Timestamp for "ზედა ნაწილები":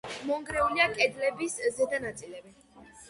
1.77-2.57